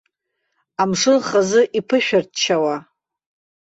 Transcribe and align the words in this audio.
Амшын 0.81 1.17
хазы 1.27 1.61
иԥышәырччуа. 1.79 2.75